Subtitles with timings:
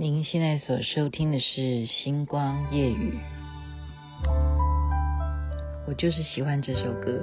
[0.00, 3.18] 您现在所收听的是《星光夜语》，
[5.86, 7.22] 我就是喜欢这首歌。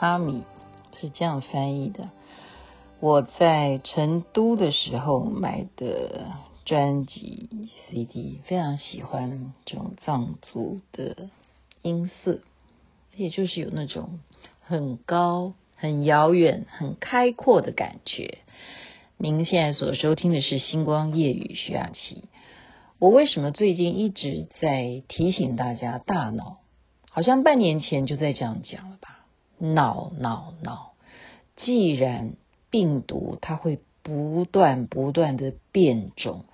[0.00, 0.44] 阿米
[1.00, 2.10] 是这样翻译的。
[3.00, 6.32] 我在成都的时候买的
[6.64, 7.48] 专辑
[7.90, 11.30] CD，非常喜欢这种藏族的
[11.82, 12.40] 音色，
[13.16, 14.20] 也就是有那种
[14.60, 18.38] 很高、很遥远、很开阔的感觉。
[19.16, 22.24] 您现在所收听的是《星光夜雨》，徐雅琪。
[23.00, 26.58] 我为什么最近一直在提醒大家，大脑
[27.10, 29.17] 好像半年前就在这样讲了吧？
[29.58, 30.92] 脑脑脑，
[31.56, 32.34] 既然
[32.70, 36.44] 病毒它会不断不断的变种，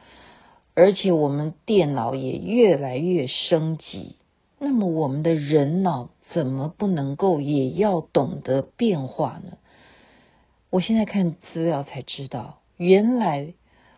[0.75, 4.17] 而且我们电脑也越来越升级，
[4.59, 9.59] 那么我们的人脑怎么不能够也要懂得变化呢？
[10.71, 13.55] 我现在看资料才知道，原来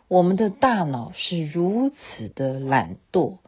[0.09, 3.39] 我们的大脑是如此的懒惰，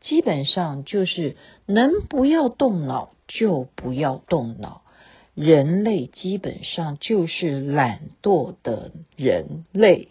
[0.00, 4.82] 基本上就是能不要动脑就不要动脑。
[5.34, 10.08] 人类基本上就是懒惰的人类，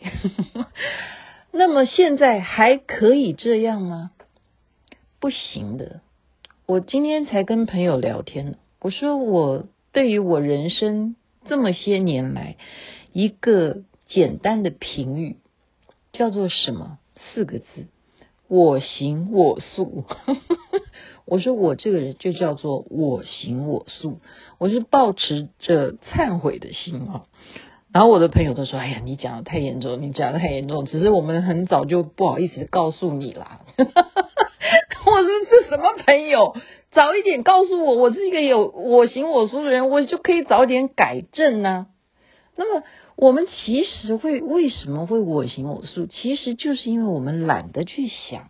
[1.52, 4.12] 那么现在还可以这样吗？
[5.20, 6.02] 不行的。
[6.66, 11.16] 我今天才跟朋友聊天，我说我对于我人生
[11.48, 12.56] 这么些年来
[13.12, 15.38] 一个简单的评语
[16.12, 17.00] 叫做什么？
[17.34, 17.88] 四个字：
[18.50, 20.04] 我行我素。
[21.26, 24.20] 我说我这个人就叫做我行我素，
[24.58, 27.24] 我是抱持着忏悔的心啊。
[27.94, 33.62] 然后我的朋友都说：“哎呀，你讲的太严重，你讲的太严重。”只是我们很早就不好意思告诉你啦。
[33.78, 36.56] 我说这什么朋友？
[36.92, 41.88] 早一点告诉我，我是一个有我行我素的人，我就可以早点改正呢。
[42.56, 42.84] 那么
[43.20, 46.08] 我们其实会为什么会我行我素？
[46.08, 48.50] 其实就是因为我们懒得去想，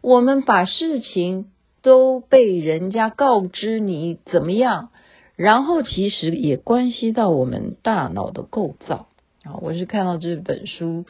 [0.00, 1.50] 我们把事情。
[1.82, 4.90] 都被人家告知你怎么样，
[5.34, 9.08] 然后其实也关系到我们大脑的构造
[9.44, 9.56] 啊。
[9.62, 11.06] 我是看到这本书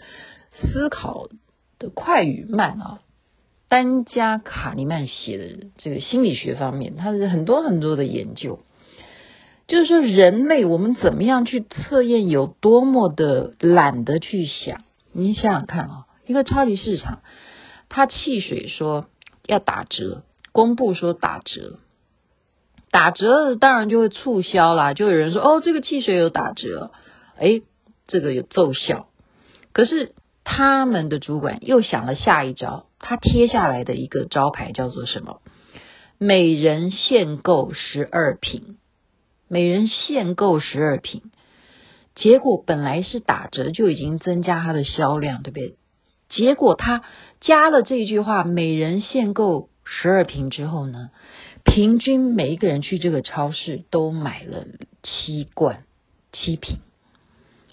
[0.73, 1.27] 《思考
[1.81, 3.01] 的快与慢》啊，
[3.69, 8.61] 丹加卡尼曼写的这个心理学方面，他是很多很多的研究，
[9.71, 14.83] 就是说人类我们怎么样去测验有多么的懒得去想。
[15.13, 17.23] 你想想看啊，一个超级市场，
[17.89, 19.07] 他汽水说
[19.47, 20.25] 要打折。
[20.53, 21.79] 公布说打折，
[22.91, 26.91] 打折当然就会促销啦，就有人说哦，这个汽水有打折，
[27.39, 27.63] 诶，
[28.09, 29.07] 这个有奏效。
[29.73, 35.41] 可是他们的主管又想了下一招，他贴下来的一个招牌叫做什么？
[36.19, 38.77] 每人限购十二瓶，
[39.51, 41.23] 每人限购十二瓶。
[42.15, 45.75] 结果本来是打折就已经增加它的销量，对不对？
[46.29, 47.03] 结果他
[47.41, 49.69] 加了这句话，每人限购。
[49.93, 51.11] 十二瓶之后呢，
[51.65, 54.67] 平均每一个人去这个超市都买了
[55.03, 55.83] 七罐
[56.31, 56.79] 七瓶，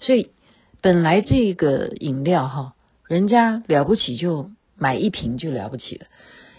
[0.00, 0.32] 所以
[0.80, 2.74] 本来这个饮料哈，
[3.06, 6.06] 人家了不起就买一瓶就了不起了，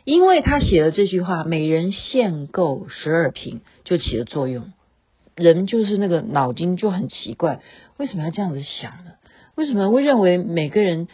[0.05, 4.71] 因为他写了这句话，每人限购十二瓶就起了作用，
[5.39, 7.59] 人就是那个脑筋就很奇怪，
[7.97, 9.13] 为什么要这样子想呢？
[9.55, 11.07] 为什么会认为每个人？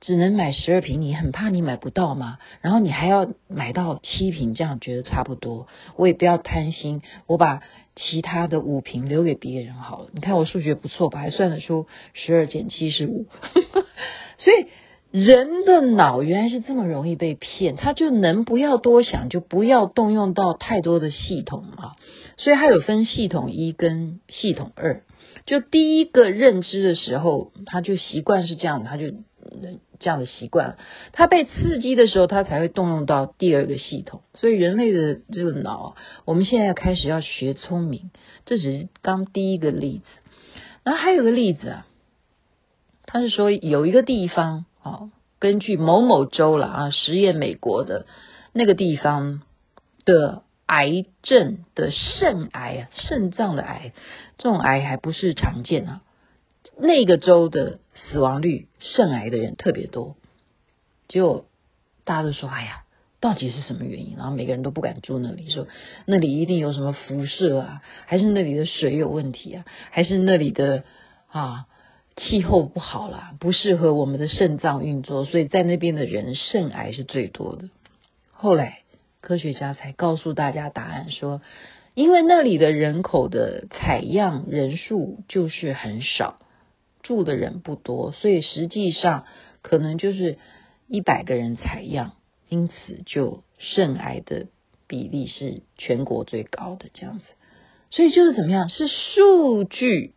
[0.00, 2.38] 只能买十二瓶，你很怕你买不到吗？
[2.60, 5.66] 然后你还要买到七瓶，这样觉得差不多。
[5.96, 7.62] 我也不要贪心，我把
[7.96, 10.10] 其他的五瓶留给别人好了。
[10.12, 11.18] 你看我数学不错吧？
[11.18, 13.26] 还算得出十二减七是五。
[14.38, 14.68] 所以
[15.10, 21.96] 人的脑原来是这么容易被骗，他就能不要多想，就不要动用到太多的系统啊。
[22.36, 25.02] 所以他有分系统一跟系统二。
[25.46, 29.12] 就第一个认知的时候，他就习惯是这样，他就。
[29.98, 30.76] 这样的习惯，
[31.12, 34.20] 他被刺激的时候，他才会动用到第二个系统。
[34.34, 35.96] 所以人类的这个脑，
[36.26, 38.10] 我们现在要开始要学聪明，
[38.44, 40.04] 这只是刚第一个例子。
[40.84, 41.86] 然后还有个例子啊，
[43.06, 48.06] 他是说有一个地方哦，根据某某州了啊，实验美国的
[48.52, 49.42] 那个地方
[50.04, 53.92] 的癌症的肾癌啊，肾脏的癌，
[54.36, 56.02] 这种癌还不是常见啊。
[56.76, 60.16] 那个州的死亡率，肾癌的人特别多，
[61.08, 61.46] 结果
[62.04, 62.84] 大家都说：“哎呀，
[63.20, 65.66] 到底是什么原因？”然后每个人都不敢住那里，说
[66.04, 70.84] 那里一定有什么辐射啊，还是那里的水有问题啊，还是那里的
[71.30, 71.66] 啊
[72.18, 77.70] 气候不好啦，不适合我们的肾脏运作，所以在那边的人肾癌是最多的。
[78.30, 78.80] 后来
[79.20, 81.40] 科学家才告诉大家答案，说
[81.94, 86.38] 因为那里的人口的采样人数就是很少。
[87.00, 89.24] 住的人不多，所以实际上
[89.62, 90.36] 可能就是
[90.88, 92.16] 一百个人采样，
[92.48, 94.48] 因此就肾癌的
[94.86, 97.24] 比例是全国最高的这样子。
[97.90, 98.68] 所以就是怎么样？
[98.68, 100.12] 是数据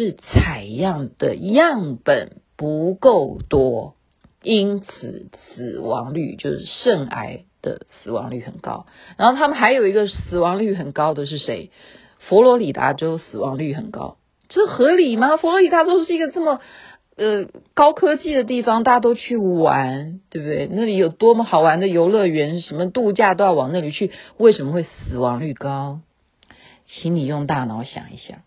[0.00, 3.96] 是采样的样本不够多，
[4.42, 8.86] 因此死亡率就是肾癌的死亡率很高。
[9.18, 11.70] 然后他们还有一个死亡率很高的是谁？
[12.18, 14.16] 佛罗里达州死亡率很高。
[14.48, 15.36] 这合理吗？
[15.36, 16.60] 佛罗里达州是一个这么
[17.16, 20.66] 呃高科技的地方，大家都去玩，对不对？
[20.72, 26.00] 那里有多么好玩的游乐园，什么度假都要往那里去，为什么会死亡率高？
[26.86, 28.38] 请你用大脑想一想，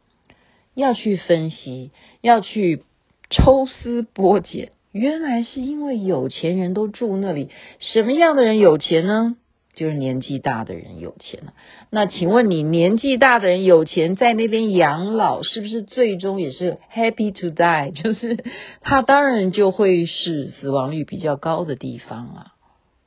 [0.75, 1.91] 要去分析，
[2.21, 2.83] 要去
[3.29, 7.49] 抽丝剥茧，原来是因为有钱人都住那里。
[7.79, 9.37] 什么样的人有钱呢？
[9.75, 11.53] 就是年纪大的人有钱了。
[11.89, 17.91] 那请问你年纪大的人有钱，在那边养老，是不是最终也是 happy to die？
[17.99, 18.43] 就是
[18.81, 22.53] 他当然就会是死亡率比较高的地方啊。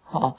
[0.03, 0.39] 好，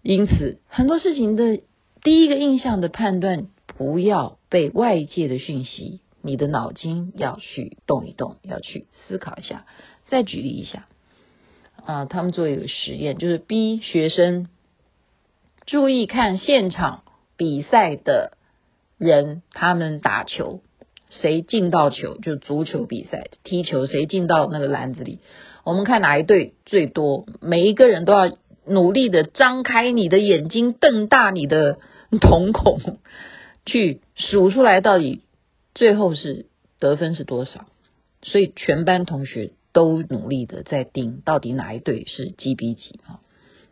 [0.00, 1.60] 因此很多事情的
[2.02, 9.64] 第一个印象的判断，不要被外界的讯息，你的脑筋要去动一动，要去思考一下。
[10.08, 10.86] 再举例一下，
[11.84, 14.48] 啊，他们做一个实验，就是逼学生。
[15.66, 17.04] 注意看现场
[17.36, 18.36] 比赛的
[18.98, 20.62] 人，他们打球，
[21.10, 25.20] 谁进到球就足球比赛踢球，谁进到那个篮子里，
[25.64, 27.26] 我们看哪一队最多。
[27.40, 31.78] 每一个人都要努力的张开你的眼睛，瞪大你的
[32.20, 32.98] 瞳孔，
[33.64, 35.22] 去数出来到底
[35.74, 36.46] 最后是
[36.78, 37.66] 得分是多少。
[38.22, 43.20] 所以全班同学都努力的在盯，到底哪一队是几比几啊？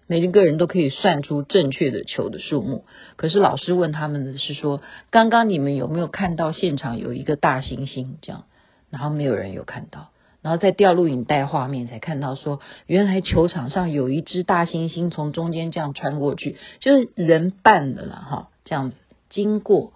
[0.07, 2.87] 每一个人都可以算出正确的球的数目，
[3.17, 4.81] 可是老师问他们的是说，
[5.11, 8.15] 刚刚你们有没有看到现场有一个大猩猩？
[8.23, 8.47] 这样，
[8.89, 10.09] 然后没有人有看到，
[10.41, 18.97] 然后再调录影带画面才看到说，原来球场上有一只大猩猩从中间这样穿过去，就是人扮的了哈，这样子
[19.29, 19.93] 经过，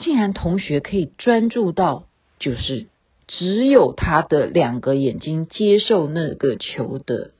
[0.00, 2.06] 竟然同学可以专注到，
[2.40, 2.88] 就是
[3.28, 7.30] 只有他的两个眼睛接受那个球的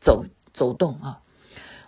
[0.00, 0.24] 走。
[0.56, 1.20] 走动啊，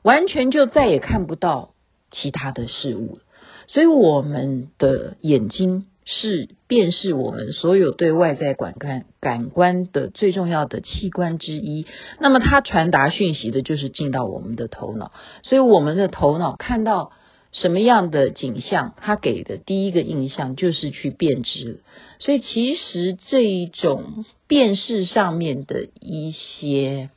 [0.02, 1.70] 完全就再也看不到
[2.10, 3.20] 其他的事物，
[3.66, 11.86] 所以我们的眼睛是辨识我们所有对外在感官感官的最重要的器官之一。
[12.20, 15.12] 那么它传达讯息的就是进到我们的头脑，
[15.42, 17.12] 所以我们的头脑看到
[17.52, 21.80] 什么样的景象，他给的第一个印象就是去辨识。
[22.18, 27.10] 所以其实这一种辨识上面的一些。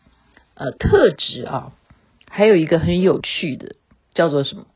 [0.53, 1.71] 呃，特质啊，
[2.29, 3.77] 还有一个很有趣的，
[4.13, 4.67] 叫做什么？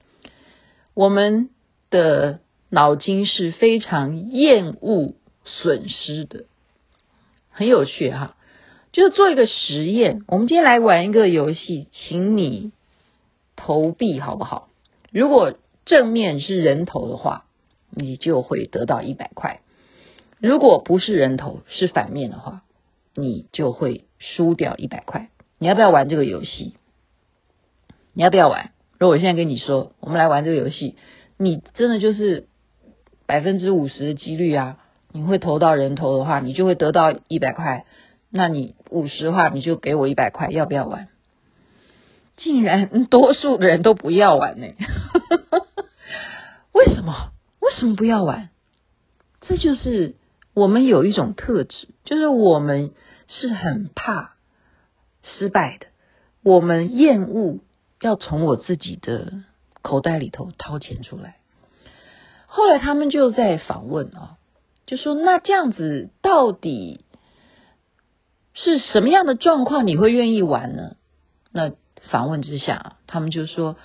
[0.96, 1.50] 我们
[1.92, 2.40] 的
[2.70, 5.14] 脑筋是非常厌恶
[5.44, 6.46] 损失的，
[7.52, 8.36] 很有趣哈。
[8.94, 12.72] 就是做一个实验，我们今天来玩一个游戏，请你
[13.56, 14.70] 投币好不好？
[15.16, 15.54] 如果
[15.86, 17.46] 正面是人头的话，
[17.90, 19.62] 你就会得到一百块；
[20.40, 22.64] 如果不是人头，是反面的话，
[23.14, 25.30] 你就会输掉一百块。
[25.58, 26.76] 你要不要玩这个游戏？
[28.12, 28.72] 你要不要玩？
[29.00, 30.98] 如果我现在跟你说，我们来玩这个游戏，
[31.38, 32.50] 你真的就是
[33.26, 34.80] 百分之五十的几率啊，
[35.14, 37.86] 你会投到人头的话，你就会得到一百块。
[38.30, 41.08] 那你五十的话，你就给我一百块，要不要玩？
[42.38, 44.68] 竟然多数的人都不要玩呢？
[46.74, 47.32] 为什么？
[47.60, 48.50] 为什么不要玩？
[49.42, 50.16] 这就是
[50.54, 52.94] 我们有一种特质，就是我们
[53.28, 54.36] 是很怕。
[55.28, 55.88] 失败的，
[56.44, 57.60] 我们厌恶
[58.00, 59.34] 要从我自己的
[59.82, 61.38] 口袋里头掏钱出来。
[62.46, 64.38] 后来他们就在访问啊，
[64.86, 67.04] 就说那这样子到底
[68.54, 70.96] 是什么样的状况你会愿意玩呢？
[71.52, 71.72] 那
[72.10, 73.78] 访问之下，他们就说，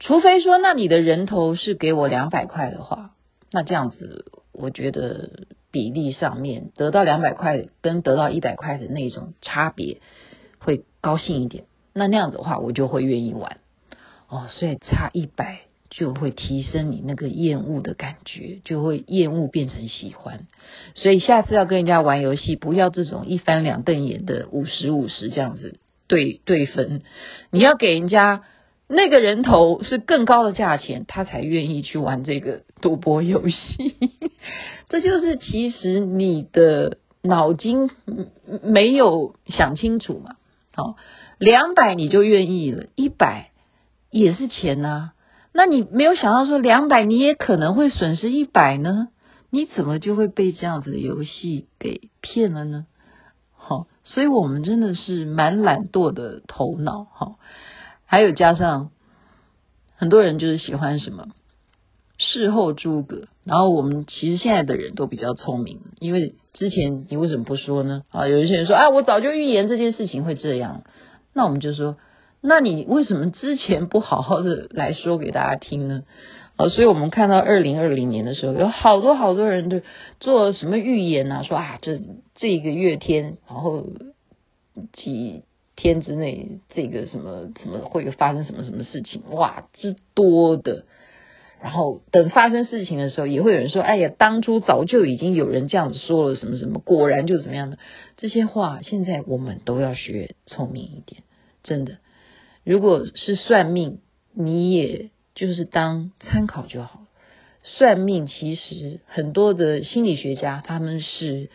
[0.00, 3.14] 除非说那你的人头是给我两百块的话，
[3.50, 5.30] 那这样子我觉得
[5.70, 10.00] 比例上面，得到两百块跟得到一百块的那种差别
[10.58, 11.64] 会高兴一点。
[11.94, 13.58] 那那样子的话，我就会愿意玩
[14.28, 14.46] 哦。
[14.48, 20.46] 所以差一百就会提升你那个厌恶的感觉，就会厌恶变成喜欢。
[20.94, 25.78] 所以下次要跟人家玩游戏，不要这种一翻两瞪眼的五十五十这样子
[26.12, 27.00] 对对分，
[27.50, 28.42] 你要给人家。
[28.94, 33.96] 那个人头是更高的价钱，他才愿意去玩这个赌博游戏。
[34.90, 37.88] 这就是其实你的脑筋
[38.62, 40.34] 没有想清楚嘛。
[40.74, 40.96] 好，
[41.38, 43.52] 两百你就愿意了，一百
[44.10, 45.12] 也是钱呐。
[45.54, 49.08] 那你没有想到说两百你也可能会损失一百呢？
[49.48, 52.84] 你怎么就会被这样子的游戏给骗了呢？
[54.04, 57.04] 所以我们真的是蛮懒惰的头脑。
[57.04, 57.36] 哈。
[58.06, 58.90] 还有加上
[59.96, 61.28] 很多人就是喜欢什么
[62.18, 68.02] 事后诸葛，然后我们其实现在的人都比较聪明，因为之前你为什么不说呢？
[68.10, 70.82] 啊，有一些人说啊，我早就预言这件事情会这样，
[71.32, 71.96] 那我们就说，
[72.40, 76.02] 那你为什么之前不好好的来说给大家听呢？
[76.56, 79.80] 啊，所以我们看到二零二零年的时候，有好多好多人都
[80.20, 82.00] 做什么预言啊，说啊，这
[82.34, 83.86] 这个月天，然后
[84.92, 85.42] 几。
[85.74, 89.22] 天之内，这个什么什么会发生什么什么事情？
[89.30, 90.84] 哇，之多的。
[91.62, 97.78] 然后等发生事情的时候，也会有人说：“哎呀，当初早就已经有人这样子说了，什么什么，果然就怎么样的。”
[98.18, 101.22] 这些话，现在我们都要学聪明一点，
[101.62, 101.96] 真的。
[102.62, 103.98] 如果是算命，
[104.34, 107.06] 你也就是当参考就好。
[107.62, 111.50] 算命其实很多的心理学家他们是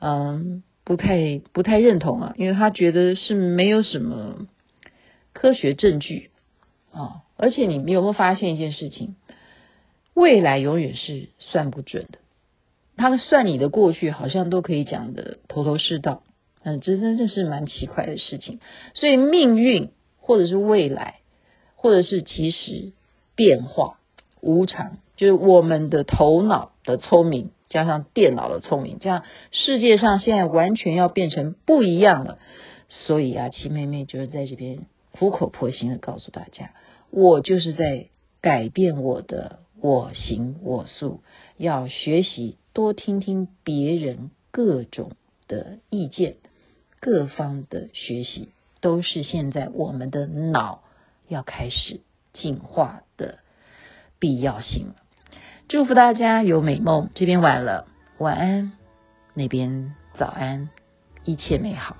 [0.00, 0.62] 嗯。
[0.84, 4.46] 不太不太认同啊，因为他觉得是没有什么
[5.34, 6.30] 科学证据
[6.92, 9.14] 啊，而且你们有没有发现一件事情？
[10.14, 12.20] 未来永远是算不准的，
[12.96, 16.22] 他们算你的过去好像都可以讲得头头是道，
[16.62, 18.58] 嗯，这真的是蛮奇怪的事情。
[18.94, 21.16] 所以命运或者是未来，
[21.74, 22.92] 或者是其实
[23.38, 24.00] 变化
[24.40, 27.52] 无常，就是我们的头脑的聪明。
[27.68, 32.38] 加上电脑的聪明，这样世界上现在完全要变成不一样了。
[32.88, 36.70] 所以啊，七妹妹就是在这边苦口婆心的告诉大家，
[37.10, 38.06] 我就是在
[38.40, 41.20] 改变我的我行我素，
[41.58, 45.12] 要学习多听听别人各种
[45.46, 46.36] 的意见，
[47.00, 48.48] 各方的学习
[48.80, 50.80] 都是现在我们的脑
[51.28, 52.00] 要开始
[52.38, 53.38] 进化的
[54.18, 54.94] 必要性。
[55.68, 58.72] 祝福大家有美梦，这边晚了，晚安，
[59.34, 60.70] 那边早安，
[61.24, 61.96] 一切美好。